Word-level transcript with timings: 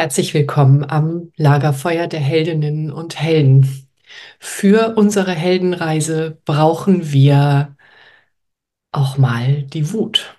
Herzlich 0.00 0.32
willkommen 0.32 0.82
am 0.88 1.30
Lagerfeuer 1.36 2.06
der 2.06 2.20
Heldinnen 2.20 2.90
und 2.90 3.20
Helden. 3.20 3.86
Für 4.38 4.96
unsere 4.96 5.32
Heldenreise 5.32 6.38
brauchen 6.46 7.12
wir 7.12 7.76
auch 8.92 9.18
mal 9.18 9.64
die 9.64 9.92
Wut. 9.92 10.38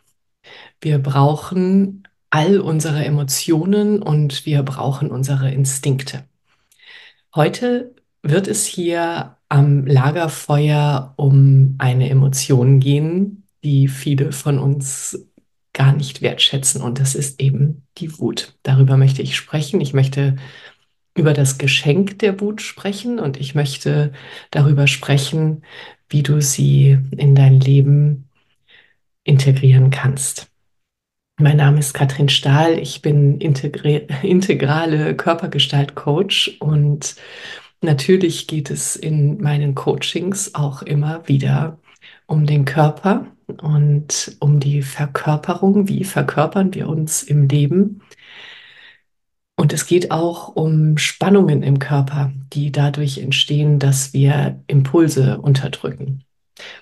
Wir 0.81 0.97
brauchen 0.97 2.07
all 2.31 2.59
unsere 2.59 3.05
Emotionen 3.05 4.02
und 4.02 4.47
wir 4.47 4.63
brauchen 4.63 5.11
unsere 5.11 5.52
Instinkte. 5.52 6.23
Heute 7.35 7.93
wird 8.23 8.47
es 8.47 8.66
hier 8.66 9.38
am 9.47 9.85
Lagerfeuer 9.85 11.13
um 11.17 11.75
eine 11.77 12.09
Emotion 12.09 12.80
gehen, 12.80 13.47
die 13.63 13.89
viele 13.89 14.31
von 14.31 14.57
uns 14.57 15.30
gar 15.73 15.93
nicht 15.93 16.21
wertschätzen. 16.21 16.81
Und 16.81 16.99
das 16.99 17.16
ist 17.16 17.41
eben 17.41 17.84
die 17.98 18.20
Wut. 18.20 18.55
Darüber 18.63 18.98
möchte 18.98 19.21
ich 19.21 19.35
sprechen. 19.35 19.81
Ich 19.81 19.94
möchte 19.94 20.35
über 21.16 21.34
das 21.34 21.57
Geschenk 21.57 22.20
der 22.20 22.39
Wut 22.39 22.61
sprechen 22.61 23.20
und 23.20 23.38
ich 23.38 23.55
möchte 23.55 24.13
darüber 24.49 24.88
sprechen, 24.88 25.63
wie 26.09 26.23
du 26.23 26.42
sie 26.42 26.97
in 27.17 27.36
dein 27.36 27.59
Leben 27.59 28.30
integrieren 29.23 29.89
kannst. 29.92 30.47
Mein 31.38 31.58
Name 31.58 31.80
ist 31.80 31.94
Katrin 31.94 32.30
Stahl. 32.30 32.77
Ich 32.77 33.02
bin 33.02 33.39
integrale 33.39 35.16
Körpergestalt-Coach 35.16 36.58
und 36.59 37.16
natürlich 37.81 38.47
geht 38.47 38.69
es 38.69 38.95
in 38.95 39.42
meinen 39.42 39.73
Coachings 39.75 40.53
auch 40.53 40.81
immer 40.81 41.27
wieder 41.27 41.80
um 42.27 42.45
den 42.45 42.66
Körper 42.66 43.27
und 43.47 44.36
um 44.39 44.59
die 44.59 44.81
Verkörperung. 44.81 45.88
Wie 45.88 46.03
verkörpern 46.03 46.73
wir 46.73 46.88
uns 46.88 47.23
im 47.23 47.48
Leben? 47.48 48.02
Und 49.56 49.73
es 49.73 49.86
geht 49.86 50.11
auch 50.11 50.56
um 50.56 50.98
Spannungen 50.98 51.61
im 51.61 51.78
Körper, 51.80 52.33
die 52.52 52.72
dadurch 52.72 53.20
entstehen, 53.20 53.78
dass 53.78 54.14
wir 54.14 54.59
Impulse 54.67 55.39
unterdrücken. 55.39 56.23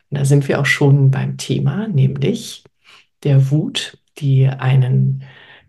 Und 0.10 0.18
da 0.18 0.26
sind 0.26 0.48
wir 0.48 0.60
auch 0.60 0.66
schon 0.66 1.12
beim 1.12 1.38
Thema, 1.38 1.88
nämlich 1.88 2.64
der 3.24 3.52
Wut, 3.52 3.98
die 4.18 4.48
einen 4.48 5.24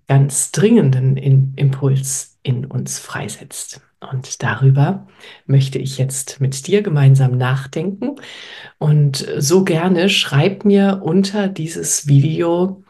ganz 0.06 0.52
dringenden 0.52 1.16
Impuls 1.16 2.38
in 2.42 2.64
uns 2.64 2.98
freisetzt. 2.98 3.80
Und 4.00 4.42
darüber 4.42 5.06
möchte 5.46 5.78
ich 5.78 5.98
jetzt 5.98 6.40
mit 6.40 6.66
dir 6.66 6.82
gemeinsam 6.82 7.36
nachdenken. 7.36 8.16
Und 8.78 9.26
so 9.38 9.62
gerne 9.62 10.08
schreib 10.08 10.64
mir 10.64 11.02
unter 11.04 11.48
dieses 11.48 12.06
Video, 12.06 12.82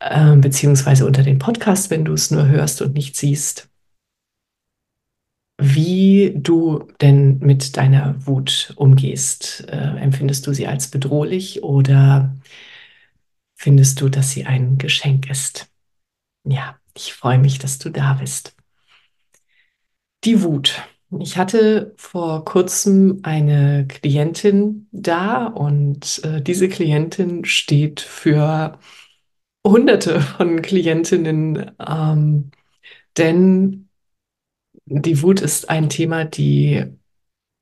äh, 0.00 0.36
beziehungsweise 0.36 1.06
unter 1.06 1.22
den 1.22 1.38
Podcast, 1.38 1.90
wenn 1.90 2.04
du 2.04 2.12
es 2.12 2.30
nur 2.32 2.48
hörst 2.48 2.82
und 2.82 2.94
nicht 2.94 3.16
siehst, 3.16 3.68
wie 5.58 6.34
du 6.36 6.88
denn 7.00 7.38
mit 7.38 7.76
deiner 7.76 8.26
Wut 8.26 8.72
umgehst. 8.76 9.64
Äh, 9.68 9.96
empfindest 9.98 10.46
du 10.46 10.52
sie 10.52 10.66
als 10.66 10.88
bedrohlich 10.88 11.62
oder 11.62 12.36
findest 13.54 14.00
du, 14.00 14.08
dass 14.08 14.32
sie 14.32 14.44
ein 14.44 14.76
Geschenk 14.76 15.30
ist? 15.30 15.68
Ja, 16.44 16.78
ich 16.96 17.14
freue 17.14 17.38
mich, 17.38 17.58
dass 17.58 17.78
du 17.78 17.90
da 17.90 18.14
bist. 18.14 18.55
Die 20.24 20.42
Wut. 20.42 20.82
Ich 21.20 21.36
hatte 21.38 21.94
vor 21.96 22.44
kurzem 22.44 23.20
eine 23.22 23.86
Klientin 23.86 24.88
da 24.90 25.46
und 25.46 26.20
äh, 26.24 26.42
diese 26.42 26.68
Klientin 26.68 27.44
steht 27.44 28.00
für 28.00 28.78
hunderte 29.66 30.20
von 30.20 30.62
Klientinnen, 30.62 31.72
ähm, 31.86 32.50
denn 33.16 33.88
die 34.86 35.22
Wut 35.22 35.40
ist 35.40 35.70
ein 35.70 35.88
Thema, 35.88 36.24
die 36.24 36.84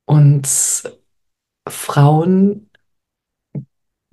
uns 0.07 0.85
Frauen 1.69 2.71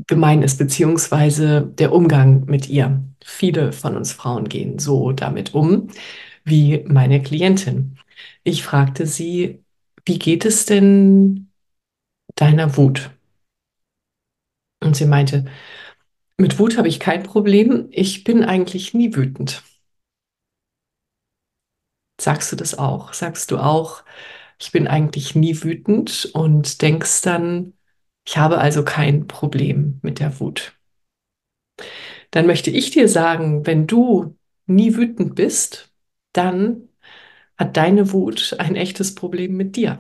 gemein 0.08 0.42
ist, 0.42 0.58
beziehungsweise 0.58 1.62
der 1.62 1.94
Umgang 1.94 2.46
mit 2.46 2.70
ihr. 2.70 3.04
Viele 3.24 3.72
von 3.72 3.96
uns 3.96 4.14
Frauen 4.14 4.50
gehen 4.50 4.80
so 4.80 5.12
damit 5.12 5.54
um 5.54 5.90
wie 6.44 6.84
meine 6.88 7.22
Klientin. 7.22 7.98
Ich 8.44 8.64
fragte 8.64 9.06
sie, 9.06 9.64
wie 10.06 10.20
geht 10.20 10.46
es 10.46 10.66
denn 10.66 11.52
deiner 12.36 12.76
Wut? 12.78 13.12
Und 14.84 14.96
sie 14.96 15.06
meinte, 15.06 15.46
mit 16.38 16.58
Wut 16.58 16.78
habe 16.78 16.88
ich 16.88 17.00
kein 17.00 17.24
Problem, 17.24 17.88
ich 17.92 18.24
bin 18.24 18.44
eigentlich 18.44 18.94
nie 18.96 19.16
wütend. 19.16 19.64
Sagst 22.20 22.52
du 22.52 22.56
das 22.56 22.78
auch? 22.78 23.14
Sagst 23.14 23.52
du 23.52 23.58
auch, 23.58 24.04
ich 24.60 24.72
bin 24.72 24.88
eigentlich 24.88 25.36
nie 25.36 25.62
wütend 25.64 26.30
und 26.34 26.82
denkst 26.82 27.22
dann, 27.22 27.74
ich 28.26 28.38
habe 28.38 28.60
also 28.60 28.84
kein 28.84 29.28
Problem 29.28 30.00
mit 30.02 30.20
der 30.20 30.40
Wut. 30.40 30.76
Dann 32.32 32.48
möchte 32.48 32.72
ich 32.72 32.92
dir 32.92 33.08
sagen, 33.08 33.66
wenn 33.66 33.88
du 33.88 34.38
nie 34.66 34.96
wütend 34.96 35.36
bist, 35.36 35.92
dann 36.34 36.88
hat 37.58 37.78
deine 37.78 38.12
Wut 38.12 38.56
ein 38.60 38.76
echtes 38.76 39.16
Problem 39.16 39.56
mit 39.56 39.76
dir. 39.76 40.00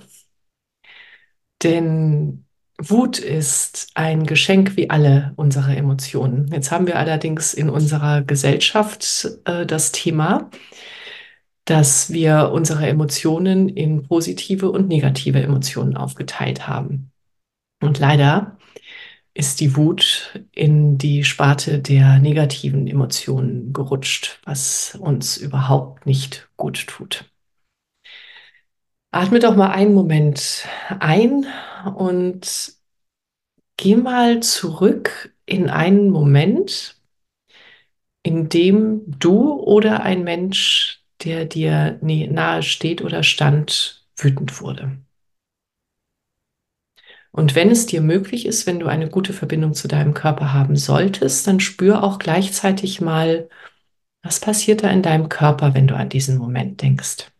Denn 1.63 2.45
Wut 2.77 3.19
ist 3.19 3.89
ein 3.93 4.25
Geschenk 4.25 4.75
wie 4.75 4.89
alle 4.89 5.33
unsere 5.35 5.75
Emotionen. 5.75 6.47
Jetzt 6.51 6.71
haben 6.71 6.87
wir 6.87 6.97
allerdings 6.97 7.53
in 7.53 7.69
unserer 7.69 8.21
Gesellschaft 8.23 9.29
äh, 9.45 9.65
das 9.67 9.91
Thema, 9.91 10.49
dass 11.65 12.11
wir 12.11 12.51
unsere 12.53 12.87
Emotionen 12.87 13.69
in 13.69 14.03
positive 14.03 14.71
und 14.71 14.87
negative 14.87 15.41
Emotionen 15.41 15.95
aufgeteilt 15.95 16.67
haben. 16.67 17.11
Und 17.81 17.99
leider 17.99 18.57
ist 19.33 19.59
die 19.59 19.75
Wut 19.75 20.39
in 20.51 20.97
die 20.97 21.23
Sparte 21.23 21.79
der 21.79 22.19
negativen 22.19 22.87
Emotionen 22.87 23.73
gerutscht, 23.73 24.41
was 24.43 24.97
uns 24.99 25.37
überhaupt 25.37 26.05
nicht 26.05 26.49
gut 26.57 26.87
tut. 26.87 27.30
Atme 29.11 29.39
doch 29.39 29.57
mal 29.57 29.71
einen 29.71 29.93
Moment 29.93 30.65
ein 30.99 31.45
und 31.95 32.73
geh 33.75 33.95
mal 33.97 34.41
zurück 34.41 35.35
in 35.45 35.69
einen 35.69 36.09
Moment, 36.09 36.95
in 38.23 38.47
dem 38.47 39.03
du 39.19 39.53
oder 39.53 40.03
ein 40.03 40.23
Mensch, 40.23 41.03
der 41.23 41.43
dir 41.45 41.99
nahe 42.01 42.63
steht 42.63 43.01
oder 43.01 43.21
stand, 43.23 44.05
wütend 44.15 44.61
wurde. 44.61 44.97
Und 47.33 47.55
wenn 47.55 47.69
es 47.69 47.85
dir 47.85 48.01
möglich 48.01 48.45
ist, 48.45 48.65
wenn 48.65 48.79
du 48.79 48.87
eine 48.87 49.09
gute 49.09 49.33
Verbindung 49.33 49.73
zu 49.73 49.87
deinem 49.87 50.13
Körper 50.13 50.53
haben 50.53 50.75
solltest, 50.75 51.47
dann 51.47 51.59
spür 51.59 52.03
auch 52.03 52.19
gleichzeitig 52.19 53.01
mal, 53.01 53.49
was 54.21 54.39
passiert 54.39 54.83
da 54.83 54.89
in 54.89 55.01
deinem 55.01 55.27
Körper, 55.29 55.73
wenn 55.73 55.87
du 55.87 55.95
an 55.95 56.09
diesen 56.09 56.37
Moment 56.37 56.81
denkst. 56.81 57.31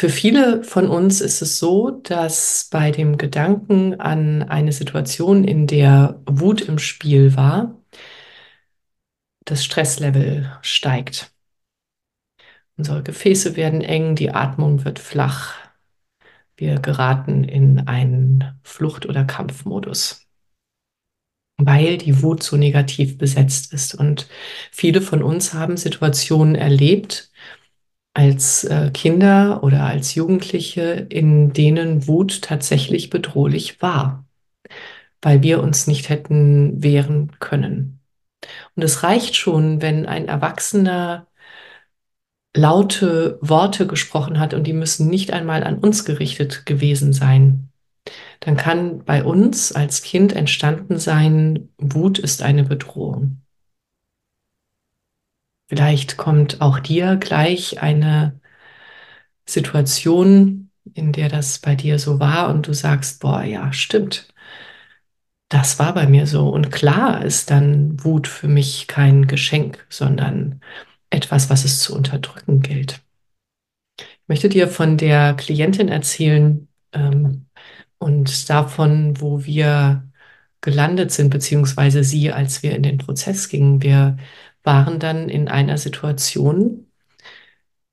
Für 0.00 0.08
viele 0.08 0.64
von 0.64 0.88
uns 0.88 1.20
ist 1.20 1.42
es 1.42 1.58
so, 1.58 1.90
dass 1.90 2.70
bei 2.70 2.90
dem 2.90 3.18
Gedanken 3.18 4.00
an 4.00 4.42
eine 4.42 4.72
Situation, 4.72 5.44
in 5.44 5.66
der 5.66 6.22
Wut 6.24 6.62
im 6.62 6.78
Spiel 6.78 7.36
war, 7.36 7.78
das 9.44 9.62
Stresslevel 9.62 10.56
steigt. 10.62 11.34
Unsere 12.78 13.02
Gefäße 13.02 13.56
werden 13.56 13.82
eng, 13.82 14.14
die 14.14 14.30
Atmung 14.30 14.86
wird 14.86 15.00
flach. 15.00 15.56
Wir 16.56 16.78
geraten 16.80 17.44
in 17.44 17.86
einen 17.86 18.58
Flucht- 18.62 19.04
oder 19.04 19.24
Kampfmodus, 19.24 20.26
weil 21.58 21.98
die 21.98 22.22
Wut 22.22 22.42
so 22.42 22.56
negativ 22.56 23.18
besetzt 23.18 23.74
ist. 23.74 23.94
Und 23.94 24.28
viele 24.72 25.02
von 25.02 25.22
uns 25.22 25.52
haben 25.52 25.76
Situationen 25.76 26.54
erlebt, 26.54 27.29
als 28.20 28.64
äh, 28.64 28.90
Kinder 28.92 29.62
oder 29.62 29.86
als 29.86 30.14
Jugendliche, 30.14 31.06
in 31.08 31.54
denen 31.54 32.06
Wut 32.06 32.42
tatsächlich 32.42 33.08
bedrohlich 33.08 33.80
war, 33.80 34.26
weil 35.22 35.42
wir 35.42 35.62
uns 35.62 35.86
nicht 35.86 36.10
hätten 36.10 36.82
wehren 36.82 37.32
können. 37.40 38.00
Und 38.76 38.82
es 38.82 39.02
reicht 39.04 39.36
schon, 39.36 39.80
wenn 39.80 40.04
ein 40.04 40.28
Erwachsener 40.28 41.28
laute 42.54 43.38
Worte 43.40 43.86
gesprochen 43.86 44.38
hat 44.38 44.52
und 44.52 44.66
die 44.66 44.74
müssen 44.74 45.08
nicht 45.08 45.32
einmal 45.32 45.64
an 45.64 45.78
uns 45.78 46.04
gerichtet 46.04 46.66
gewesen 46.66 47.14
sein, 47.14 47.70
dann 48.40 48.58
kann 48.58 49.02
bei 49.02 49.24
uns 49.24 49.72
als 49.72 50.02
Kind 50.02 50.34
entstanden 50.34 50.98
sein, 50.98 51.70
Wut 51.78 52.18
ist 52.18 52.42
eine 52.42 52.64
Bedrohung. 52.64 53.40
Vielleicht 55.70 56.16
kommt 56.16 56.60
auch 56.60 56.80
dir 56.80 57.16
gleich 57.16 57.80
eine 57.80 58.40
Situation, 59.48 60.72
in 60.94 61.12
der 61.12 61.28
das 61.28 61.60
bei 61.60 61.76
dir 61.76 62.00
so 62.00 62.18
war 62.18 62.50
und 62.50 62.66
du 62.66 62.72
sagst, 62.72 63.20
boah, 63.20 63.44
ja, 63.44 63.72
stimmt. 63.72 64.34
Das 65.48 65.78
war 65.78 65.94
bei 65.94 66.08
mir 66.08 66.26
so. 66.26 66.48
Und 66.48 66.72
klar 66.72 67.24
ist 67.24 67.52
dann 67.52 68.02
Wut 68.02 68.26
für 68.26 68.48
mich 68.48 68.88
kein 68.88 69.28
Geschenk, 69.28 69.86
sondern 69.88 70.60
etwas, 71.08 71.50
was 71.50 71.64
es 71.64 71.78
zu 71.78 71.94
unterdrücken 71.94 72.62
gilt. 72.62 73.00
Ich 73.98 74.06
möchte 74.26 74.48
dir 74.48 74.66
von 74.66 74.96
der 74.96 75.34
Klientin 75.34 75.88
erzählen 75.88 76.66
ähm, 76.92 77.46
und 77.98 78.50
davon, 78.50 79.20
wo 79.20 79.44
wir 79.44 80.10
gelandet 80.62 81.12
sind, 81.12 81.30
beziehungsweise 81.30 82.02
sie, 82.02 82.32
als 82.32 82.64
wir 82.64 82.74
in 82.74 82.82
den 82.82 82.98
Prozess 82.98 83.48
gingen. 83.48 83.82
Wir 83.82 84.18
waren 84.62 84.98
dann 84.98 85.28
in 85.28 85.48
einer 85.48 85.78
Situation, 85.78 86.90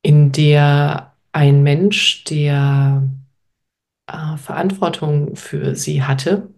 in 0.01 0.31
der 0.31 1.15
ein 1.31 1.63
Mensch, 1.63 2.23
der 2.25 3.09
äh, 4.07 4.37
Verantwortung 4.37 5.35
für 5.35 5.75
sie 5.75 6.03
hatte, 6.03 6.49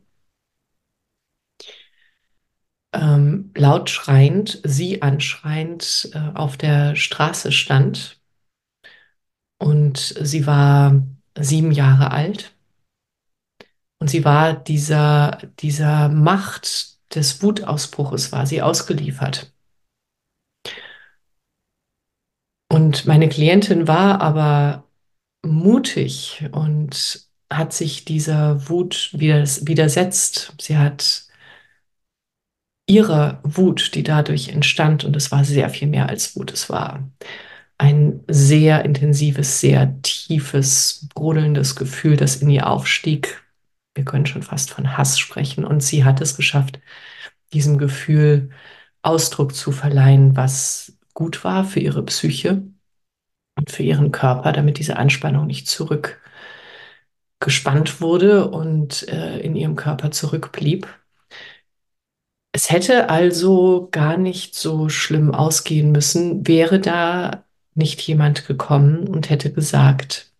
ähm, 2.93 3.51
laut 3.55 3.89
schreiend, 3.89 4.61
sie 4.63 5.01
anschreiend 5.01 6.09
äh, 6.13 6.31
auf 6.35 6.57
der 6.57 6.95
Straße 6.95 7.51
stand. 7.51 8.19
Und 9.61 9.97
sie 9.97 10.47
war 10.47 11.03
sieben 11.37 11.71
Jahre 11.71 12.11
alt. 12.11 12.55
Und 13.99 14.09
sie 14.09 14.23
war 14.23 14.53
dieser, 14.53 15.39
dieser 15.59 16.07
Macht 16.09 16.97
des 17.15 17.43
Wutausbruches, 17.43 18.31
war 18.31 18.45
sie 18.45 18.61
ausgeliefert. 18.61 19.51
Und 22.79 23.05
meine 23.05 23.27
Klientin 23.27 23.89
war 23.89 24.21
aber 24.21 24.85
mutig 25.45 26.45
und 26.53 27.27
hat 27.51 27.73
sich 27.73 28.05
dieser 28.05 28.69
Wut 28.69 29.09
widersetzt. 29.11 30.55
Sie 30.61 30.77
hat 30.77 31.27
ihre 32.87 33.41
Wut, 33.43 33.95
die 33.95 34.03
dadurch 34.03 34.47
entstand, 34.47 35.03
und 35.03 35.17
es 35.17 35.29
war 35.29 35.43
sehr 35.43 35.69
viel 35.69 35.89
mehr 35.89 36.07
als 36.07 36.37
Wut, 36.37 36.53
es 36.53 36.69
war 36.69 37.03
ein 37.77 38.21
sehr 38.29 38.85
intensives, 38.85 39.59
sehr 39.59 40.01
tiefes, 40.01 41.09
brodelndes 41.13 41.75
Gefühl, 41.75 42.15
das 42.15 42.37
in 42.37 42.49
ihr 42.49 42.69
aufstieg. 42.69 43.43
Wir 43.93 44.05
können 44.05 44.25
schon 44.25 44.41
fast 44.43 44.71
von 44.71 44.97
Hass 44.97 45.19
sprechen. 45.19 45.65
Und 45.65 45.83
sie 45.83 46.05
hat 46.05 46.21
es 46.21 46.37
geschafft, 46.37 46.79
diesem 47.51 47.77
Gefühl 47.77 48.51
Ausdruck 49.01 49.53
zu 49.53 49.73
verleihen, 49.73 50.37
was 50.37 50.93
gut 51.19 51.43
war 51.43 51.65
für 51.65 51.81
ihre 51.81 52.03
Psyche 52.05 52.63
und 53.57 53.71
für 53.71 53.83
ihren 53.83 54.11
Körper, 54.11 54.53
damit 54.53 54.79
diese 54.79 54.97
Anspannung 54.97 55.47
nicht 55.47 55.67
zurückgespannt 55.67 56.21
wurde 57.99 58.49
und 58.49 59.07
äh, 59.09 59.39
in 59.39 59.55
ihrem 59.55 59.75
Körper 59.75 60.11
zurückblieb. 60.11 60.87
Es 62.53 62.71
hätte 62.71 63.09
also 63.09 63.89
gar 63.91 64.17
nicht 64.17 64.55
so 64.55 64.87
schlimm 64.89 65.33
ausgehen 65.35 65.91
müssen, 65.91 66.47
wäre 66.47 66.79
da 66.79 67.43
nicht 67.75 68.01
jemand 68.01 68.47
gekommen 68.47 69.07
und 69.07 69.29
hätte 69.29 69.51
gesagt, 69.51 70.31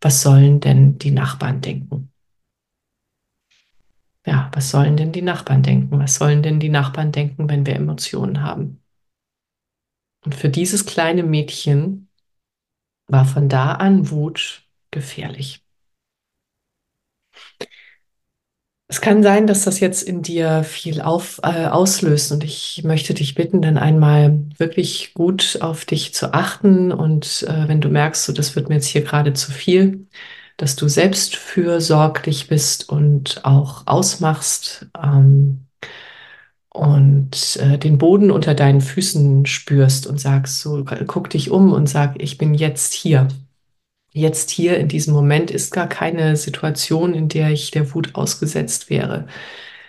was 0.00 0.22
sollen 0.22 0.60
denn 0.60 0.98
die 0.98 1.10
Nachbarn 1.10 1.60
denken? 1.60 2.12
Ja, 4.26 4.50
was 4.54 4.70
sollen 4.70 4.96
denn 4.96 5.12
die 5.12 5.20
Nachbarn 5.22 5.62
denken? 5.62 5.98
Was 5.98 6.14
sollen 6.16 6.42
denn 6.42 6.58
die 6.60 6.68
Nachbarn 6.70 7.12
denken, 7.12 7.48
wenn 7.50 7.66
wir 7.66 7.74
Emotionen 7.76 8.42
haben? 8.42 8.79
Und 10.24 10.34
für 10.34 10.48
dieses 10.48 10.86
kleine 10.86 11.22
Mädchen 11.22 12.08
war 13.06 13.24
von 13.24 13.48
da 13.48 13.72
an 13.72 14.10
Wut 14.10 14.64
gefährlich. 14.90 15.64
Es 18.88 19.00
kann 19.00 19.22
sein, 19.22 19.46
dass 19.46 19.64
das 19.64 19.78
jetzt 19.78 20.02
in 20.02 20.20
dir 20.22 20.64
viel 20.64 21.00
auf, 21.00 21.38
äh, 21.44 21.66
auslöst 21.66 22.32
und 22.32 22.42
ich 22.42 22.82
möchte 22.82 23.14
dich 23.14 23.36
bitten, 23.36 23.62
dann 23.62 23.78
einmal 23.78 24.40
wirklich 24.58 25.14
gut 25.14 25.58
auf 25.60 25.84
dich 25.84 26.12
zu 26.12 26.34
achten 26.34 26.90
und 26.90 27.44
äh, 27.44 27.68
wenn 27.68 27.80
du 27.80 27.88
merkst, 27.88 28.24
so, 28.24 28.32
das 28.32 28.56
wird 28.56 28.68
mir 28.68 28.74
jetzt 28.76 28.88
hier 28.88 29.02
gerade 29.02 29.32
zu 29.32 29.52
viel, 29.52 30.08
dass 30.56 30.74
du 30.74 30.88
selbst 30.88 31.36
fürsorglich 31.36 32.48
bist 32.48 32.88
und 32.88 33.44
auch 33.44 33.86
ausmachst 33.86 34.88
ähm, 35.00 35.66
und 36.72 37.56
äh, 37.56 37.78
den 37.78 37.98
Boden 37.98 38.30
unter 38.30 38.54
deinen 38.54 38.80
Füßen 38.80 39.46
spürst 39.46 40.06
und 40.06 40.20
sagst, 40.20 40.60
so 40.60 40.84
guck 41.06 41.30
dich 41.30 41.50
um 41.50 41.72
und 41.72 41.88
sag, 41.88 42.22
ich 42.22 42.38
bin 42.38 42.54
jetzt 42.54 42.92
hier 42.94 43.28
jetzt 44.12 44.50
hier 44.50 44.78
in 44.78 44.88
diesem 44.88 45.14
Moment 45.14 45.50
ist 45.50 45.72
gar 45.72 45.88
keine 45.88 46.36
Situation, 46.36 47.14
in 47.14 47.28
der 47.28 47.50
ich 47.50 47.70
der 47.70 47.94
Wut 47.94 48.14
ausgesetzt 48.14 48.90
wäre. 48.90 49.26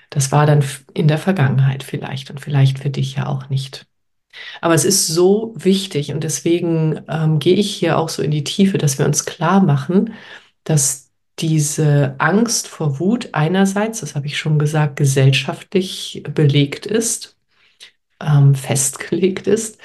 Das 0.09 0.31
war 0.31 0.45
dann 0.45 0.63
in 0.93 1.07
der 1.07 1.17
Vergangenheit 1.17 1.83
vielleicht 1.83 2.29
und 2.31 2.39
vielleicht 2.39 2.79
für 2.79 2.89
dich 2.89 3.15
ja 3.15 3.27
auch 3.27 3.49
nicht. 3.49 3.85
Aber 4.61 4.73
es 4.73 4.85
ist 4.85 5.07
so 5.07 5.53
wichtig 5.57 6.13
und 6.13 6.23
deswegen 6.23 7.01
ähm, 7.09 7.39
gehe 7.39 7.55
ich 7.55 7.73
hier 7.75 7.97
auch 7.97 8.09
so 8.09 8.21
in 8.23 8.31
die 8.31 8.43
Tiefe, 8.43 8.77
dass 8.77 8.97
wir 8.97 9.05
uns 9.05 9.25
klar 9.25 9.61
machen, 9.61 10.13
dass 10.63 11.10
diese 11.41 12.15
Angst 12.19 12.67
vor 12.67 12.99
Wut 12.99 13.29
einerseits, 13.33 14.01
das 14.01 14.15
habe 14.15 14.27
ich 14.27 14.37
schon 14.37 14.59
gesagt, 14.59 14.95
gesellschaftlich 14.95 16.23
belegt 16.33 16.85
ist, 16.85 17.37
ähm, 18.21 18.55
festgelegt 18.55 19.47
ist 19.47 19.79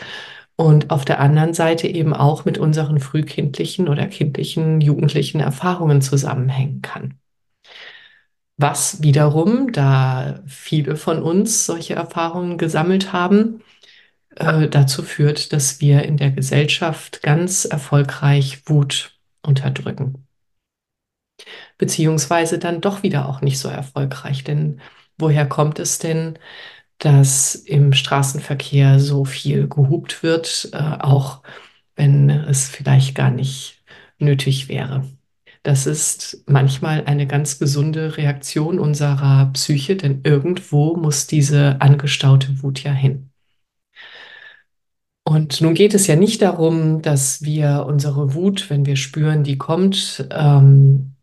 und 0.56 0.90
auf 0.90 1.04
der 1.04 1.20
anderen 1.20 1.54
Seite 1.54 1.86
eben 1.86 2.14
auch 2.14 2.44
mit 2.44 2.58
unseren 2.58 3.00
frühkindlichen 3.00 3.88
oder 3.88 4.06
kindlichen, 4.06 4.80
jugendlichen 4.80 5.40
Erfahrungen 5.40 6.02
zusammenhängen 6.02 6.82
kann. 6.82 7.14
Was 8.58 9.02
wiederum, 9.02 9.72
da 9.72 10.42
viele 10.46 10.96
von 10.96 11.22
uns 11.22 11.66
solche 11.66 11.94
Erfahrungen 11.94 12.56
gesammelt 12.56 13.12
haben, 13.12 13.62
äh, 14.36 14.68
dazu 14.68 15.02
führt, 15.02 15.52
dass 15.52 15.80
wir 15.80 16.04
in 16.04 16.16
der 16.16 16.30
Gesellschaft 16.30 17.22
ganz 17.22 17.66
erfolgreich 17.66 18.62
Wut 18.66 19.12
unterdrücken. 19.42 20.25
Beziehungsweise 21.78 22.58
dann 22.58 22.80
doch 22.80 23.02
wieder 23.02 23.28
auch 23.28 23.40
nicht 23.40 23.58
so 23.58 23.68
erfolgreich. 23.68 24.44
Denn 24.44 24.80
woher 25.18 25.46
kommt 25.48 25.78
es 25.78 25.98
denn, 25.98 26.38
dass 26.98 27.54
im 27.54 27.92
Straßenverkehr 27.92 29.00
so 29.00 29.24
viel 29.24 29.68
gehupt 29.68 30.22
wird, 30.22 30.70
äh, 30.72 30.78
auch 30.78 31.42
wenn 31.94 32.30
es 32.30 32.68
vielleicht 32.68 33.14
gar 33.14 33.30
nicht 33.30 33.82
nötig 34.18 34.68
wäre. 34.68 35.04
Das 35.62 35.86
ist 35.86 36.44
manchmal 36.46 37.04
eine 37.06 37.26
ganz 37.26 37.58
gesunde 37.58 38.16
Reaktion 38.16 38.78
unserer 38.78 39.50
Psyche, 39.52 39.96
denn 39.96 40.20
irgendwo 40.22 40.96
muss 40.96 41.26
diese 41.26 41.80
angestaute 41.80 42.62
Wut 42.62 42.84
ja 42.84 42.92
hin. 42.92 43.30
Und 45.24 45.60
nun 45.60 45.74
geht 45.74 45.92
es 45.92 46.06
ja 46.06 46.14
nicht 46.14 46.40
darum, 46.40 47.02
dass 47.02 47.42
wir 47.42 47.84
unsere 47.88 48.34
Wut, 48.34 48.70
wenn 48.70 48.86
wir 48.86 48.94
spüren, 48.94 49.42
die 49.42 49.58
kommt, 49.58 50.28
ähm, 50.30 51.15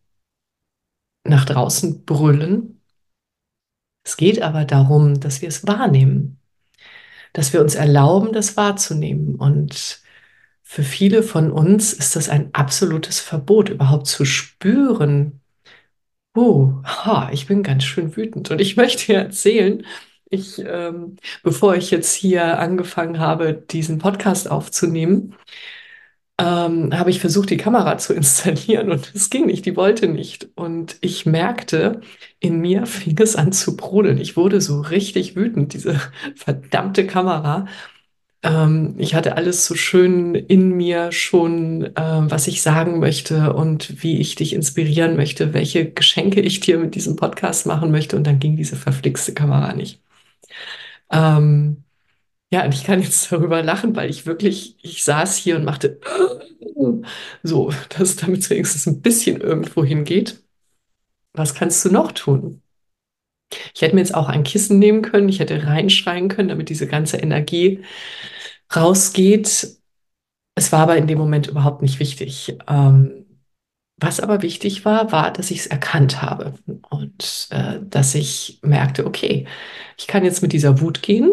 nach 1.23 1.45
draußen 1.45 2.05
brüllen, 2.05 2.81
es 4.03 4.17
geht 4.17 4.41
aber 4.41 4.65
darum, 4.65 5.19
dass 5.19 5.41
wir 5.41 5.47
es 5.47 5.65
wahrnehmen, 5.65 6.39
dass 7.31 7.53
wir 7.53 7.61
uns 7.61 7.75
erlauben, 7.75 8.33
das 8.33 8.57
wahrzunehmen. 8.57 9.35
Und 9.35 10.01
für 10.61 10.83
viele 10.83 11.23
von 11.23 11.51
uns 11.51 11.93
ist 11.93 12.15
das 12.15 12.29
ein 12.29 12.49
absolutes 12.53 13.19
Verbot, 13.19 13.69
überhaupt 13.69 14.07
zu 14.07 14.25
spüren, 14.25 15.41
oh, 16.35 16.73
ha, 16.83 17.29
ich 17.31 17.47
bin 17.47 17.63
ganz 17.63 17.83
schön 17.85 18.15
wütend. 18.15 18.51
Und 18.51 18.59
ich 18.59 18.75
möchte 18.77 19.05
dir 19.05 19.17
erzählen, 19.19 19.85
ich, 20.29 20.59
ähm, 20.59 21.17
bevor 21.43 21.75
ich 21.75 21.91
jetzt 21.91 22.13
hier 22.13 22.59
angefangen 22.59 23.19
habe, 23.19 23.53
diesen 23.53 23.99
Podcast 23.99 24.49
aufzunehmen, 24.49 25.35
ähm, 26.39 26.97
habe 26.97 27.11
ich 27.11 27.19
versucht, 27.19 27.49
die 27.51 27.57
Kamera 27.57 27.97
zu 27.97 28.13
installieren 28.13 28.91
und 28.91 29.11
es 29.13 29.29
ging 29.29 29.45
nicht, 29.45 29.65
die 29.65 29.75
wollte 29.75 30.07
nicht. 30.07 30.49
Und 30.55 30.97
ich 31.01 31.25
merkte, 31.25 32.01
in 32.39 32.59
mir 32.59 32.85
fing 32.87 33.19
es 33.19 33.35
an 33.35 33.51
zu 33.51 33.75
brodeln. 33.77 34.17
Ich 34.17 34.35
wurde 34.37 34.61
so 34.61 34.81
richtig 34.81 35.35
wütend, 35.35 35.73
diese 35.73 35.99
verdammte 36.35 37.05
Kamera. 37.07 37.67
Ähm, 38.43 38.95
ich 38.97 39.15
hatte 39.15 39.37
alles 39.37 39.65
so 39.65 39.75
schön 39.75 40.35
in 40.35 40.71
mir 40.75 41.11
schon, 41.11 41.85
äh, 41.85 41.91
was 41.95 42.47
ich 42.47 42.61
sagen 42.61 42.99
möchte 42.99 43.53
und 43.53 44.03
wie 44.03 44.19
ich 44.19 44.35
dich 44.35 44.53
inspirieren 44.53 45.15
möchte, 45.15 45.53
welche 45.53 45.91
Geschenke 45.91 46.41
ich 46.41 46.59
dir 46.59 46.77
mit 46.79 46.95
diesem 46.95 47.15
Podcast 47.15 47.65
machen 47.67 47.91
möchte. 47.91 48.17
Und 48.17 48.25
dann 48.27 48.39
ging 48.39 48.57
diese 48.57 48.75
verflixte 48.75 49.33
Kamera 49.33 49.73
nicht. 49.73 50.01
Ähm, 51.11 51.83
Ja, 52.53 52.63
und 52.65 52.71
ich 52.75 52.83
kann 52.83 53.01
jetzt 53.01 53.31
darüber 53.31 53.63
lachen, 53.63 53.95
weil 53.95 54.11
ich 54.11 54.27
wirklich, 54.27 54.75
ich 54.83 55.03
saß 55.03 55.37
hier 55.37 55.55
und 55.55 55.65
machte 55.65 55.99
so, 57.41 57.71
dass 57.97 58.15
damit 58.15 58.41
es 58.41 58.49
wenigstens 58.51 58.85
ein 58.85 59.01
bisschen 59.01 59.41
irgendwo 59.41 59.83
hingeht. 59.83 60.43
Was 61.33 61.55
kannst 61.55 61.83
du 61.83 61.89
noch 61.89 62.11
tun? 62.11 62.61
Ich 63.73 63.81
hätte 63.81 63.95
mir 63.95 64.01
jetzt 64.01 64.13
auch 64.15 64.29
ein 64.29 64.43
Kissen 64.43 64.77
nehmen 64.77 65.01
können, 65.01 65.29
ich 65.29 65.39
hätte 65.39 65.65
reinschreien 65.65 66.27
können, 66.29 66.49
damit 66.49 66.69
diese 66.69 66.85
ganze 66.87 67.17
Energie 67.17 67.83
rausgeht. 68.75 69.77
Es 70.55 70.71
war 70.71 70.81
aber 70.81 70.97
in 70.97 71.07
dem 71.07 71.17
Moment 71.17 71.47
überhaupt 71.47 71.81
nicht 71.81 71.99
wichtig. 71.99 72.57
Ähm, 72.67 73.25
was 73.97 74.19
aber 74.19 74.43
wichtig 74.43 74.85
war, 74.85 75.11
war, 75.11 75.33
dass 75.33 75.51
ich 75.51 75.61
es 75.61 75.67
erkannt 75.67 76.21
habe 76.21 76.55
und 76.91 77.47
äh, 77.51 77.79
dass 77.83 78.15
ich 78.15 78.59
merkte, 78.63 79.07
okay, 79.07 79.47
ich 79.97 80.07
kann 80.07 80.25
jetzt 80.25 80.43
mit 80.43 80.53
dieser 80.53 80.81
Wut 80.81 81.01
gehen. 81.01 81.31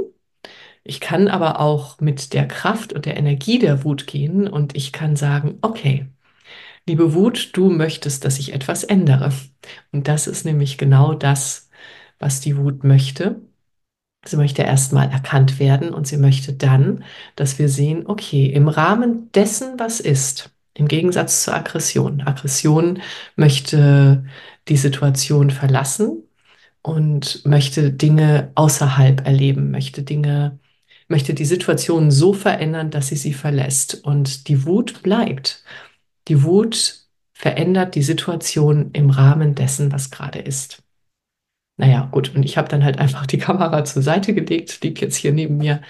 Ich 0.82 1.00
kann 1.00 1.28
aber 1.28 1.60
auch 1.60 2.00
mit 2.00 2.32
der 2.32 2.48
Kraft 2.48 2.92
und 2.92 3.06
der 3.06 3.16
Energie 3.16 3.58
der 3.58 3.84
Wut 3.84 4.06
gehen 4.06 4.48
und 4.48 4.76
ich 4.76 4.92
kann 4.92 5.16
sagen, 5.16 5.58
okay, 5.62 6.08
liebe 6.86 7.14
Wut, 7.14 7.50
du 7.54 7.70
möchtest, 7.70 8.24
dass 8.24 8.38
ich 8.38 8.52
etwas 8.54 8.84
ändere. 8.84 9.32
Und 9.92 10.08
das 10.08 10.26
ist 10.26 10.44
nämlich 10.44 10.78
genau 10.78 11.14
das, 11.14 11.68
was 12.18 12.40
die 12.40 12.56
Wut 12.56 12.84
möchte. 12.84 13.42
Sie 14.26 14.36
möchte 14.36 14.62
erstmal 14.62 15.10
erkannt 15.10 15.58
werden 15.58 15.90
und 15.94 16.06
sie 16.06 16.18
möchte 16.18 16.52
dann, 16.52 17.04
dass 17.36 17.58
wir 17.58 17.68
sehen, 17.68 18.06
okay, 18.06 18.46
im 18.46 18.68
Rahmen 18.68 19.32
dessen, 19.32 19.78
was 19.78 20.00
ist, 20.00 20.50
im 20.74 20.88
Gegensatz 20.88 21.44
zur 21.44 21.54
Aggression. 21.54 22.22
Aggression 22.22 23.00
möchte 23.36 24.24
die 24.68 24.76
Situation 24.76 25.50
verlassen 25.50 26.22
und 26.82 27.44
möchte 27.46 27.92
Dinge 27.92 28.52
außerhalb 28.54 29.26
erleben, 29.26 29.70
möchte 29.70 30.02
Dinge, 30.02 30.58
möchte 31.10 31.34
die 31.34 31.44
Situation 31.44 32.10
so 32.10 32.32
verändern, 32.32 32.90
dass 32.90 33.08
sie 33.08 33.16
sie 33.16 33.32
verlässt. 33.32 33.94
Und 34.04 34.48
die 34.48 34.64
Wut 34.64 35.02
bleibt. 35.02 35.64
Die 36.28 36.42
Wut 36.42 37.00
verändert 37.32 37.94
die 37.94 38.02
Situation 38.02 38.90
im 38.92 39.10
Rahmen 39.10 39.54
dessen, 39.54 39.92
was 39.92 40.10
gerade 40.10 40.38
ist. 40.38 40.82
Naja, 41.76 42.08
gut, 42.12 42.34
und 42.34 42.44
ich 42.44 42.58
habe 42.58 42.68
dann 42.68 42.84
halt 42.84 42.98
einfach 42.98 43.26
die 43.26 43.38
Kamera 43.46 43.84
zur 43.84 44.02
Seite 44.02 44.34
gelegt, 44.34 44.82
liegt 44.84 45.00
jetzt 45.00 45.16
hier 45.16 45.32
neben 45.32 45.56
mir 45.56 45.80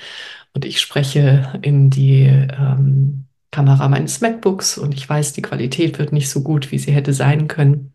und 0.55 0.65
ich 0.65 0.81
spreche 0.81 1.59
in 1.62 1.91
die 1.91 2.25
ähm, 2.25 3.27
Kamera 3.50 3.89
meines 3.89 4.21
MacBooks 4.21 4.79
und 4.79 4.95
ich 4.95 5.09
weiß, 5.09 5.33
die 5.33 5.43
Qualität 5.43 5.99
wird 5.99 6.12
nicht 6.12 6.31
so 6.31 6.43
gut, 6.43 6.71
wie 6.71 6.79
sie 6.79 6.93
hätte 6.93 7.12
sein 7.12 7.49
können. 7.49 7.93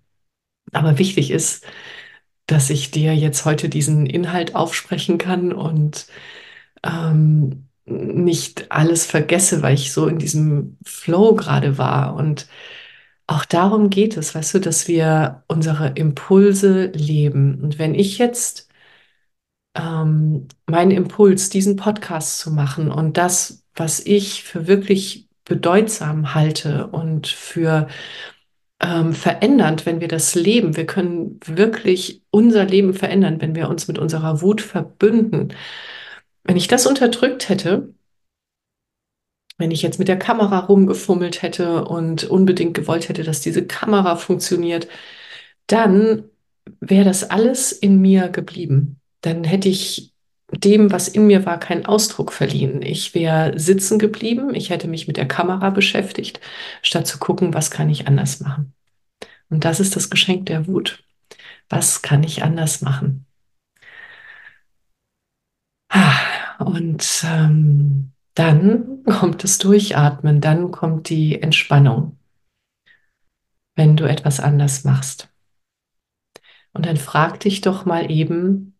Aber 0.73 0.97
wichtig 0.99 1.31
ist, 1.31 1.65
dass 2.47 2.69
ich 2.69 2.91
dir 2.91 3.15
jetzt 3.15 3.45
heute 3.45 3.69
diesen 3.69 4.05
Inhalt 4.05 4.55
aufsprechen 4.55 5.17
kann 5.17 5.53
und 5.53 6.07
ähm, 6.85 7.67
nicht 7.85 8.71
alles 8.71 9.05
vergesse, 9.05 9.61
weil 9.61 9.75
ich 9.75 9.91
so 9.93 10.07
in 10.07 10.19
diesem 10.19 10.77
Flow 10.85 11.35
gerade 11.35 11.77
war. 11.77 12.15
Und 12.15 12.47
auch 13.27 13.45
darum 13.45 13.89
geht 13.89 14.17
es, 14.17 14.35
weißt 14.35 14.55
du, 14.55 14.59
dass 14.59 14.87
wir 14.87 15.43
unsere 15.47 15.89
Impulse 15.89 16.87
leben. 16.87 17.61
Und 17.61 17.79
wenn 17.79 17.95
ich 17.95 18.17
jetzt 18.17 18.69
ähm, 19.75 20.47
meinen 20.67 20.91
Impuls, 20.91 21.49
diesen 21.49 21.75
Podcast 21.75 22.39
zu 22.39 22.51
machen 22.51 22.91
und 22.91 23.17
das, 23.17 23.63
was 23.75 23.99
ich 23.99 24.43
für 24.43 24.67
wirklich 24.67 25.27
bedeutsam 25.45 26.33
halte 26.33 26.87
und 26.87 27.27
für 27.27 27.87
ähm, 28.81 29.13
verändernd, 29.13 29.85
wenn 29.85 30.01
wir 30.01 30.07
das 30.07 30.35
leben. 30.35 30.75
Wir 30.75 30.85
können 30.85 31.39
wirklich 31.45 32.23
unser 32.31 32.65
Leben 32.65 32.93
verändern, 32.93 33.41
wenn 33.41 33.55
wir 33.55 33.69
uns 33.69 33.87
mit 33.87 33.97
unserer 33.99 34.41
Wut 34.41 34.61
verbünden. 34.61 35.53
Wenn 36.45 36.57
ich 36.57 36.67
das 36.67 36.85
unterdrückt 36.85 37.49
hätte, 37.49 37.93
wenn 39.57 39.71
ich 39.71 39.81
jetzt 39.81 39.99
mit 39.99 40.07
der 40.07 40.19
Kamera 40.19 40.59
rumgefummelt 40.59 41.41
hätte 41.41 41.85
und 41.85 42.25
unbedingt 42.25 42.75
gewollt 42.75 43.09
hätte, 43.09 43.23
dass 43.23 43.41
diese 43.41 43.65
Kamera 43.65 44.15
funktioniert, 44.15 44.87
dann 45.67 46.25
wäre 46.79 47.05
das 47.05 47.29
alles 47.29 47.71
in 47.71 47.99
mir 47.99 48.29
geblieben. 48.29 48.99
Dann 49.21 49.43
hätte 49.43 49.69
ich 49.69 50.13
dem, 50.51 50.91
was 50.91 51.07
in 51.07 51.25
mir 51.25 51.45
war, 51.45 51.59
keinen 51.59 51.85
Ausdruck 51.85 52.31
verliehen. 52.31 52.81
Ich 52.81 53.15
wäre 53.15 53.57
sitzen 53.57 53.97
geblieben, 53.97 54.53
ich 54.53 54.69
hätte 54.69 54.87
mich 54.87 55.07
mit 55.07 55.17
der 55.17 55.27
Kamera 55.27 55.71
beschäftigt, 55.71 56.39
statt 56.83 57.07
zu 57.07 57.17
gucken, 57.17 57.53
was 57.53 57.71
kann 57.71 57.89
ich 57.89 58.07
anders 58.07 58.39
machen. 58.41 58.73
Und 59.49 59.65
das 59.65 59.79
ist 59.79 59.95
das 59.95 60.09
Geschenk 60.09 60.45
der 60.47 60.67
Wut. 60.67 61.03
Was 61.69 62.01
kann 62.03 62.23
ich 62.23 62.43
anders 62.43 62.81
machen? 62.81 63.25
Und 66.59 67.23
ähm, 67.25 68.11
dann 68.33 69.03
kommt 69.03 69.43
das 69.43 69.57
Durchatmen, 69.57 70.41
dann 70.41 70.71
kommt 70.71 71.09
die 71.09 71.41
Entspannung, 71.41 72.17
wenn 73.75 73.97
du 73.97 74.05
etwas 74.05 74.39
anders 74.39 74.83
machst. 74.83 75.29
Und 76.73 76.85
dann 76.85 76.97
frag 76.97 77.39
dich 77.39 77.61
doch 77.61 77.85
mal 77.85 78.11
eben, 78.11 78.77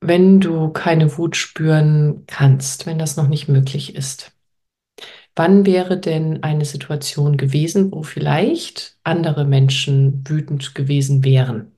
wenn 0.00 0.40
du 0.40 0.70
keine 0.70 1.16
Wut 1.18 1.36
spüren 1.36 2.24
kannst, 2.26 2.86
wenn 2.86 2.98
das 2.98 3.16
noch 3.16 3.28
nicht 3.28 3.48
möglich 3.48 3.94
ist. 3.94 4.32
Wann 5.36 5.66
wäre 5.66 5.98
denn 5.98 6.42
eine 6.42 6.64
Situation 6.64 7.36
gewesen, 7.36 7.92
wo 7.92 8.02
vielleicht 8.02 8.98
andere 9.04 9.44
Menschen 9.44 10.28
wütend 10.28 10.74
gewesen 10.74 11.22
wären? 11.22 11.77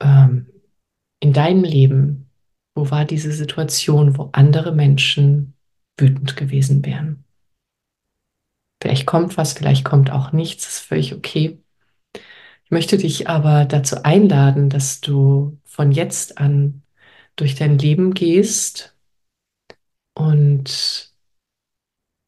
Ähm, 0.00 0.46
in 1.20 1.32
deinem 1.32 1.64
Leben, 1.64 2.30
wo 2.74 2.90
war 2.90 3.04
diese 3.04 3.32
Situation, 3.32 4.18
wo 4.18 4.30
andere 4.32 4.72
Menschen 4.72 5.54
wütend 5.96 6.36
gewesen 6.36 6.84
wären? 6.84 7.24
Vielleicht 8.82 9.06
kommt 9.06 9.36
was, 9.36 9.54
vielleicht 9.54 9.84
kommt 9.84 10.10
auch 10.10 10.32
nichts, 10.32 10.66
ist 10.66 10.78
völlig 10.80 11.14
okay. 11.14 11.58
Ich 12.64 12.70
möchte 12.70 12.98
dich 12.98 13.28
aber 13.28 13.64
dazu 13.64 14.02
einladen, 14.02 14.68
dass 14.68 15.00
du 15.00 15.58
von 15.64 15.92
jetzt 15.92 16.38
an 16.38 16.82
durch 17.36 17.54
dein 17.54 17.78
Leben 17.78 18.12
gehst 18.12 18.96
und 20.14 21.14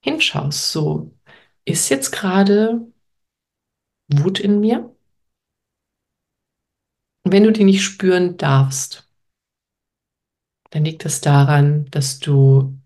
hinschaust, 0.02 0.72
so 0.72 1.14
ist 1.64 1.88
jetzt 1.88 2.12
gerade 2.12 2.80
Wut 4.08 4.40
in 4.40 4.60
mir? 4.60 4.94
Wenn 7.32 7.44
du 7.44 7.52
die 7.52 7.64
nicht 7.64 7.82
spüren 7.82 8.37
darfst, 8.37 9.08
dann 10.70 10.85
liegt 10.85 11.04
es 11.06 11.20
daran, 11.20 11.87
dass 11.90 12.18
du 12.18 12.78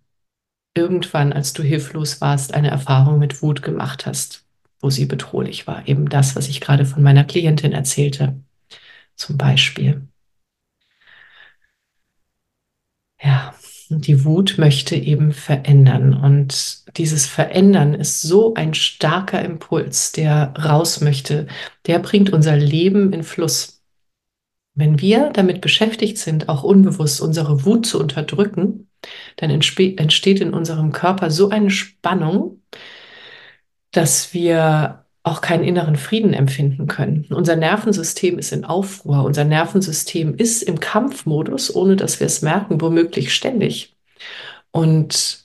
irgendwann, 0.74 1.32
als 1.32 1.52
du 1.52 1.62
hilflos 1.62 2.20
warst, 2.20 2.54
eine 2.54 2.70
Erfahrung 2.70 3.18
mit 3.18 3.42
Wut 3.42 3.62
gemacht 3.62 4.06
hast, 4.06 4.44
wo 4.80 4.90
sie 4.90 5.06
bedrohlich 5.06 5.66
war. 5.66 5.86
Eben 5.88 6.08
das, 6.08 6.36
was 6.36 6.48
ich 6.48 6.60
gerade 6.60 6.84
von 6.86 7.02
meiner 7.02 7.24
Klientin 7.24 7.72
erzählte, 7.72 8.40
zum 9.16 9.36
Beispiel. 9.36 10.08
Ja, 13.22 13.54
die 13.88 14.24
Wut 14.24 14.56
möchte 14.58 14.96
eben 14.96 15.32
verändern. 15.32 16.14
Und 16.14 16.96
dieses 16.96 17.26
Verändern 17.26 17.94
ist 17.94 18.22
so 18.22 18.54
ein 18.54 18.74
starker 18.74 19.42
Impuls, 19.42 20.12
der 20.12 20.54
raus 20.56 21.00
möchte. 21.00 21.46
Der 21.86 21.98
bringt 21.98 22.30
unser 22.30 22.56
Leben 22.56 23.12
in 23.12 23.22
Fluss. 23.22 23.71
Wenn 24.74 25.00
wir 25.00 25.30
damit 25.30 25.60
beschäftigt 25.60 26.18
sind, 26.18 26.48
auch 26.48 26.62
unbewusst 26.62 27.20
unsere 27.20 27.64
Wut 27.64 27.84
zu 27.86 28.00
unterdrücken, 28.00 28.88
dann 29.36 29.50
entsteht 29.50 30.40
in 30.40 30.54
unserem 30.54 30.92
Körper 30.92 31.30
so 31.30 31.50
eine 31.50 31.70
Spannung, 31.70 32.62
dass 33.90 34.32
wir 34.32 35.04
auch 35.24 35.40
keinen 35.40 35.64
inneren 35.64 35.96
Frieden 35.96 36.32
empfinden 36.34 36.86
können. 36.88 37.26
Unser 37.30 37.56
Nervensystem 37.56 38.38
ist 38.38 38.52
in 38.52 38.64
Aufruhr, 38.64 39.24
unser 39.24 39.44
Nervensystem 39.44 40.34
ist 40.34 40.62
im 40.62 40.80
Kampfmodus, 40.80 41.74
ohne 41.74 41.96
dass 41.96 42.18
wir 42.18 42.26
es 42.26 42.42
merken, 42.42 42.80
womöglich 42.80 43.32
ständig. 43.34 43.96
Und 44.72 45.44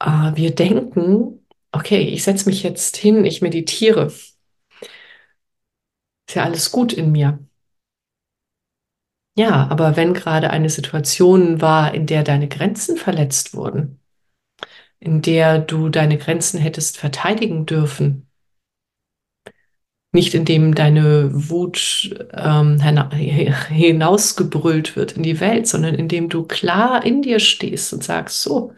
äh, 0.00 0.32
wir 0.34 0.54
denken, 0.54 1.46
okay, 1.72 2.02
ich 2.02 2.24
setze 2.24 2.48
mich 2.48 2.62
jetzt 2.62 2.96
hin, 2.96 3.24
ich 3.24 3.42
meditiere. 3.42 4.06
Ist 6.26 6.34
ja 6.34 6.44
alles 6.44 6.70
gut 6.70 6.92
in 6.92 7.12
mir. 7.12 7.38
Ja, 9.36 9.66
aber 9.68 9.94
wenn 9.96 10.12
gerade 10.14 10.50
eine 10.50 10.70
Situation 10.70 11.60
war, 11.60 11.94
in 11.94 12.06
der 12.06 12.22
deine 12.24 12.48
Grenzen 12.48 12.96
verletzt 12.96 13.54
wurden, 13.54 14.00
in 15.00 15.22
der 15.22 15.58
du 15.60 15.88
deine 15.88 16.18
Grenzen 16.18 16.58
hättest 16.60 16.98
verteidigen 16.98 17.64
dürfen, 17.66 18.28
nicht 20.12 20.34
indem 20.34 20.74
deine 20.74 21.30
Wut 21.32 22.14
ähm, 22.32 22.80
hinausgebrüllt 22.80 24.96
wird 24.96 25.12
in 25.12 25.22
die 25.22 25.40
Welt, 25.40 25.66
sondern 25.66 25.94
indem 25.94 26.28
du 26.28 26.44
klar 26.44 27.04
in 27.04 27.22
dir 27.22 27.40
stehst 27.40 27.92
und 27.92 28.04
sagst, 28.04 28.42
so, 28.42 28.72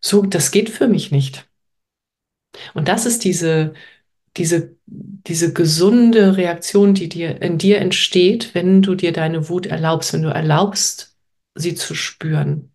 so, 0.00 0.22
das 0.22 0.52
geht 0.52 0.70
für 0.70 0.88
mich 0.88 1.12
nicht. 1.12 1.48
Und 2.74 2.88
das 2.88 3.06
ist 3.06 3.24
diese 3.24 3.74
diese, 4.36 4.76
diese 4.86 5.52
gesunde 5.52 6.36
Reaktion, 6.36 6.94
die 6.94 7.08
dir 7.08 7.40
in 7.42 7.58
dir 7.58 7.78
entsteht, 7.78 8.54
wenn 8.54 8.82
du 8.82 8.94
dir 8.94 9.12
deine 9.12 9.48
Wut 9.48 9.66
erlaubst, 9.66 10.12
wenn 10.12 10.22
du 10.22 10.28
erlaubst, 10.28 11.16
sie 11.54 11.74
zu 11.74 11.94
spüren, 11.94 12.72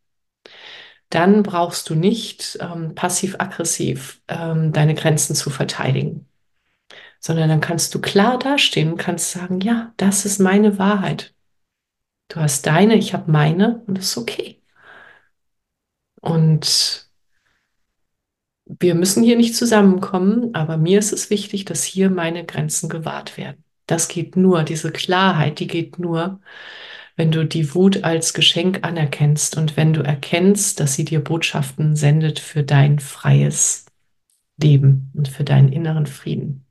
dann 1.09 1.43
brauchst 1.43 1.89
du 1.89 1.95
nicht 1.95 2.57
ähm, 2.61 2.95
passiv-aggressiv 2.95 4.21
ähm, 4.27 4.71
deine 4.73 4.95
Grenzen 4.95 5.35
zu 5.35 5.49
verteidigen, 5.49 6.27
sondern 7.19 7.49
dann 7.49 7.61
kannst 7.61 7.93
du 7.93 8.01
klar 8.01 8.39
dastehen 8.39 8.93
und 8.93 8.97
kannst 8.97 9.31
sagen, 9.31 9.59
ja, 9.61 9.93
das 9.97 10.25
ist 10.25 10.39
meine 10.39 10.79
Wahrheit. 10.79 11.33
Du 12.29 12.37
hast 12.37 12.65
deine, 12.65 12.95
ich 12.95 13.13
habe 13.13 13.29
meine 13.29 13.83
und 13.87 13.97
das 13.97 14.05
ist 14.05 14.17
okay. 14.17 14.61
Und 16.21 17.10
wir 18.79 18.95
müssen 18.95 19.23
hier 19.23 19.35
nicht 19.35 19.55
zusammenkommen, 19.55 20.53
aber 20.55 20.77
mir 20.77 20.99
ist 20.99 21.11
es 21.11 21.29
wichtig, 21.29 21.65
dass 21.65 21.83
hier 21.83 22.09
meine 22.09 22.45
Grenzen 22.45 22.89
gewahrt 22.89 23.37
werden. 23.37 23.63
Das 23.87 24.07
geht 24.07 24.35
nur, 24.35 24.63
diese 24.63 24.91
Klarheit, 24.91 25.59
die 25.59 25.67
geht 25.67 25.99
nur, 25.99 26.39
wenn 27.17 27.31
du 27.31 27.45
die 27.45 27.75
Wut 27.75 28.03
als 28.03 28.33
Geschenk 28.33 28.79
anerkennst 28.83 29.57
und 29.57 29.75
wenn 29.75 29.93
du 29.93 30.01
erkennst, 30.01 30.79
dass 30.79 30.93
sie 30.93 31.03
dir 31.03 31.19
Botschaften 31.19 31.95
sendet 31.95 32.39
für 32.39 32.63
dein 32.63 32.99
freies 32.99 33.85
Leben 34.61 35.11
und 35.13 35.27
für 35.27 35.43
deinen 35.43 35.71
inneren 35.71 36.05
Frieden. 36.05 36.65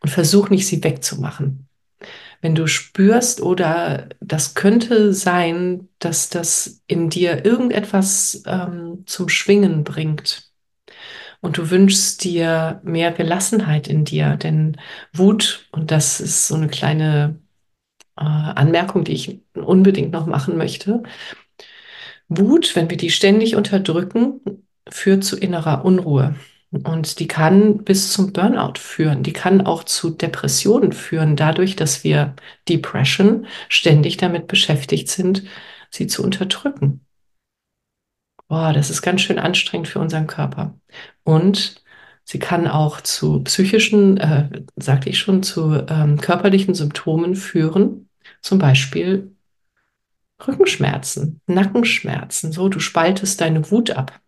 Und 0.00 0.10
versuch 0.10 0.50
nicht, 0.50 0.66
sie 0.66 0.82
wegzumachen. 0.82 1.68
Wenn 2.40 2.54
du 2.54 2.66
spürst 2.66 3.40
oder 3.40 4.08
das 4.20 4.54
könnte 4.54 5.14
sein, 5.14 5.88
dass 5.98 6.28
das 6.28 6.82
in 6.86 7.08
dir 7.08 7.44
irgendetwas 7.44 8.42
ähm, 8.46 9.04
zum 9.06 9.30
Schwingen 9.30 9.84
bringt, 9.84 10.52
und 11.44 11.58
du 11.58 11.70
wünschst 11.70 12.24
dir 12.24 12.80
mehr 12.84 13.12
Gelassenheit 13.12 13.86
in 13.88 14.04
dir, 14.04 14.36
denn 14.36 14.78
Wut, 15.12 15.68
und 15.72 15.90
das 15.90 16.20
ist 16.20 16.48
so 16.48 16.54
eine 16.54 16.68
kleine 16.68 17.38
äh, 18.16 18.22
Anmerkung, 18.24 19.04
die 19.04 19.12
ich 19.12 19.40
unbedingt 19.54 20.12
noch 20.12 20.26
machen 20.26 20.56
möchte, 20.56 21.02
Wut, 22.28 22.74
wenn 22.76 22.90
wir 22.90 22.96
die 22.96 23.10
ständig 23.10 23.56
unterdrücken, 23.56 24.40
führt 24.88 25.24
zu 25.24 25.36
innerer 25.38 25.84
Unruhe. 25.84 26.34
Und 26.70 27.20
die 27.20 27.28
kann 27.28 27.84
bis 27.84 28.12
zum 28.12 28.32
Burnout 28.32 28.78
führen. 28.78 29.22
Die 29.22 29.32
kann 29.32 29.60
auch 29.66 29.84
zu 29.84 30.10
Depressionen 30.10 30.92
führen, 30.92 31.36
dadurch, 31.36 31.76
dass 31.76 32.04
wir 32.04 32.34
Depression 32.68 33.46
ständig 33.68 34.16
damit 34.16 34.48
beschäftigt 34.48 35.08
sind, 35.08 35.44
sie 35.90 36.06
zu 36.06 36.24
unterdrücken. 36.24 37.04
Boah, 38.48 38.72
das 38.72 38.90
ist 38.90 39.02
ganz 39.02 39.22
schön 39.22 39.38
anstrengend 39.38 39.88
für 39.88 39.98
unseren 40.00 40.26
Körper. 40.26 40.78
Und 41.24 41.82
sie 42.24 42.38
kann 42.38 42.66
auch 42.68 43.00
zu 43.00 43.42
psychischen, 43.44 44.18
äh, 44.18 44.48
sagte 44.76 45.08
ich 45.10 45.18
schon, 45.18 45.42
zu 45.42 45.84
ähm, 45.88 46.20
körperlichen 46.20 46.74
Symptomen 46.74 47.36
führen. 47.36 48.08
Zum 48.42 48.58
Beispiel 48.58 49.34
Rückenschmerzen, 50.46 51.40
Nackenschmerzen. 51.46 52.52
So, 52.52 52.68
du 52.68 52.78
spaltest 52.80 53.40
deine 53.40 53.70
Wut 53.70 53.90
ab. 53.90 54.20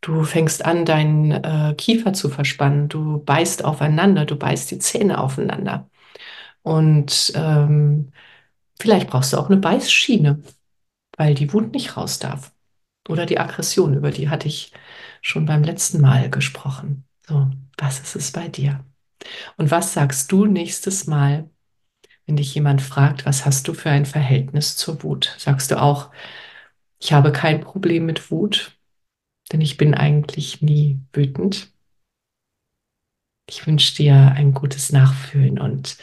Du 0.00 0.24
fängst 0.24 0.64
an, 0.64 0.84
deinen 0.84 1.32
äh, 1.32 1.74
Kiefer 1.76 2.12
zu 2.12 2.28
verspannen. 2.28 2.88
Du 2.88 3.22
beißt 3.24 3.64
aufeinander, 3.64 4.24
du 4.24 4.36
beißt 4.36 4.70
die 4.70 4.78
Zähne 4.78 5.18
aufeinander. 5.20 5.90
Und 6.62 7.32
ähm, 7.36 8.12
vielleicht 8.80 9.08
brauchst 9.10 9.32
du 9.32 9.38
auch 9.38 9.48
eine 9.50 9.58
Beißschiene, 9.58 10.42
weil 11.18 11.34
die 11.36 11.52
Wut 11.54 11.72
nicht 11.74 11.96
raus 11.98 12.20
darf. 12.20 12.52
Oder 13.08 13.26
die 13.26 13.38
Aggression, 13.38 13.94
über 13.94 14.10
die 14.10 14.28
hatte 14.28 14.48
ich 14.48 14.72
schon 15.22 15.46
beim 15.46 15.62
letzten 15.62 16.00
Mal 16.00 16.30
gesprochen. 16.30 17.04
So, 17.26 17.50
was 17.78 18.00
ist 18.00 18.16
es 18.16 18.32
bei 18.32 18.48
dir? 18.48 18.84
Und 19.56 19.70
was 19.70 19.92
sagst 19.92 20.30
du 20.32 20.46
nächstes 20.46 21.06
Mal, 21.06 21.50
wenn 22.26 22.36
dich 22.36 22.54
jemand 22.54 22.82
fragt, 22.82 23.24
was 23.24 23.46
hast 23.46 23.68
du 23.68 23.74
für 23.74 23.90
ein 23.90 24.06
Verhältnis 24.06 24.76
zur 24.76 25.02
Wut? 25.02 25.34
Sagst 25.38 25.70
du 25.70 25.80
auch, 25.80 26.10
ich 26.98 27.12
habe 27.12 27.32
kein 27.32 27.60
Problem 27.60 28.06
mit 28.06 28.30
Wut, 28.30 28.76
denn 29.52 29.60
ich 29.60 29.76
bin 29.76 29.94
eigentlich 29.94 30.62
nie 30.62 31.00
wütend. 31.12 31.72
Ich 33.48 33.66
wünsche 33.66 33.94
dir 33.94 34.32
ein 34.32 34.52
gutes 34.52 34.90
Nachfühlen 34.90 35.60
und 35.60 35.98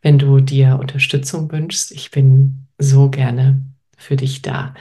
wenn 0.00 0.18
du 0.18 0.40
dir 0.40 0.78
Unterstützung 0.78 1.50
wünschst, 1.50 1.90
ich 1.90 2.10
bin 2.12 2.68
so 2.78 3.10
gerne 3.10 3.62
für 3.96 4.16
dich 4.16 4.42
da 4.42 4.74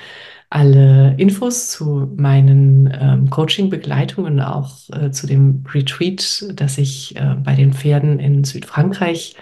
alle 0.54 1.16
Infos 1.18 1.72
zu 1.72 2.14
meinen 2.16 2.88
ähm, 2.94 3.32
Coaching-Begleitungen, 3.32 4.40
auch 4.40 4.78
äh, 4.92 5.10
zu 5.10 5.26
dem 5.26 5.66
Retreat, 5.74 6.46
das 6.54 6.78
ich 6.78 7.16
äh, 7.16 7.36
bei 7.44 7.56
den 7.56 7.74
Pferden 7.74 8.20
in 8.20 8.44
Südfrankreich 8.44 9.36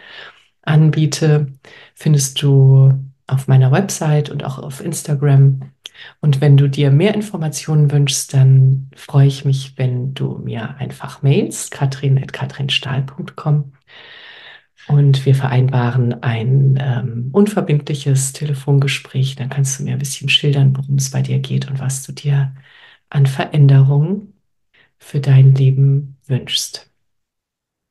anbiete, 0.62 1.48
findest 1.96 2.42
du 2.42 2.94
auf 3.28 3.50
meiner 3.50 3.74
Website 3.74 4.30
und 4.30 4.46
auch 4.46 4.58
auf 4.58 4.80
Instagram. 4.80 5.74
Und 6.22 6.40
wenn 6.40 6.56
du 6.56 6.70
dir 6.70 6.92
mehr 6.92 7.14
Informationen 7.14 7.92
wünschst, 7.92 8.34
dann 8.34 8.90
freue 8.96 9.28
ich 9.28 9.44
mich, 9.44 9.74
wenn 9.76 10.14
du 10.14 10.38
mir 10.38 10.78
einfach 10.78 11.22
mailst, 11.22 11.72
katrin.katrinstahl.com 11.72 13.74
und 14.88 15.26
wir 15.26 15.36
vereinbaren 15.36 16.24
ein 16.24 16.78
ähm, 16.82 17.30
unverbindliches 17.32 18.34
Telefongespräch. 18.34 19.36
Dann 19.36 19.50
kannst 19.50 19.80
du 19.80 19.84
mir 19.84 19.94
ein 19.94 20.00
bisschen 20.00 20.30
schildern, 20.30 20.76
worum 20.76 20.96
es 20.96 21.12
bei 21.12 21.22
dir 21.22 21.40
geht 21.40 21.70
und 21.70 21.80
was 21.80 22.04
du 22.04 22.12
dir 22.14 22.56
an 23.10 23.26
Veränderungen 23.26 24.34
für 25.00 25.20
dein 25.22 25.56
Leben 25.56 26.18
wünschst. 26.28 26.92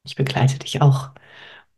Ich 0.05 0.17
begleite 0.17 0.59
dich 0.59 0.83
auch 0.83 1.11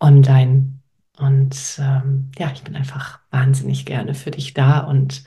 online 0.01 0.75
und 1.19 1.57
ähm, 1.81 2.31
ja, 2.39 2.53
ich 2.53 2.63
bin 2.63 2.77
einfach 2.77 3.21
wahnsinnig 3.31 3.87
gerne 3.87 4.15
für 4.15 4.31
dich 4.31 4.55
da 4.55 4.81
und 4.81 5.25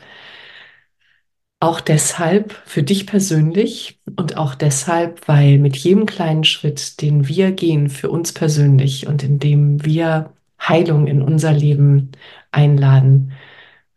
auch 1.59 1.79
deshalb 1.79 2.51
für 2.65 2.83
dich 2.83 3.07
persönlich 3.07 3.99
und 4.15 4.37
auch 4.37 4.55
deshalb, 4.55 5.27
weil 5.27 5.57
mit 5.57 5.75
jedem 5.77 6.05
kleinen 6.05 6.43
Schritt, 6.43 7.01
den 7.01 7.27
wir 7.27 7.51
gehen 7.51 7.89
für 7.89 8.09
uns 8.09 8.33
persönlich 8.33 9.07
und 9.07 9.23
in 9.23 9.39
dem 9.39 9.83
wir 9.83 10.33
Heilung 10.61 11.07
in 11.07 11.21
unser 11.21 11.53
Leben 11.53 12.11
einladen, 12.51 13.33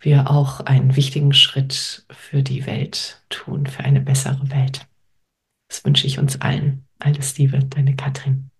wir 0.00 0.30
auch 0.30 0.60
einen 0.60 0.96
wichtigen 0.96 1.32
Schritt 1.32 2.04
für 2.10 2.42
die 2.42 2.66
Welt 2.66 3.22
tun, 3.28 3.66
für 3.66 3.84
eine 3.84 4.00
bessere 4.00 4.50
Welt. 4.50 4.86
Das 5.68 5.84
wünsche 5.84 6.06
ich 6.06 6.18
uns 6.18 6.40
allen. 6.40 6.84
Alles 6.98 7.36
Liebe, 7.38 7.58
deine 7.64 7.96
Katrin. 7.96 8.50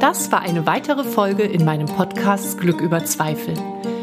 Das 0.00 0.32
war 0.32 0.40
eine 0.42 0.66
weitere 0.66 1.04
Folge 1.04 1.44
in 1.44 1.64
meinem 1.64 1.86
Podcast 1.86 2.58
Glück 2.58 2.80
über 2.80 3.04
Zweifel. 3.04 3.54